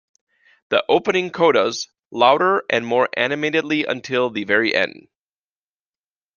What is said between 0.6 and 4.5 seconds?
The opening codas "louder and more animatedly until the